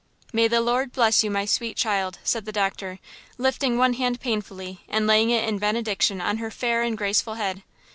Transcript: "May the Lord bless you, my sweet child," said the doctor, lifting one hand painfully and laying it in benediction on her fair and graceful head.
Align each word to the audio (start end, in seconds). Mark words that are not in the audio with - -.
"May 0.33 0.47
the 0.47 0.61
Lord 0.61 0.91
bless 0.93 1.23
you, 1.23 1.29
my 1.29 1.45
sweet 1.45 1.77
child," 1.77 2.17
said 2.23 2.45
the 2.45 2.51
doctor, 2.51 2.97
lifting 3.37 3.77
one 3.77 3.93
hand 3.93 4.19
painfully 4.19 4.81
and 4.89 5.05
laying 5.05 5.29
it 5.29 5.47
in 5.47 5.59
benediction 5.59 6.19
on 6.19 6.37
her 6.37 6.49
fair 6.49 6.81
and 6.81 6.97
graceful 6.97 7.35
head. 7.35 7.61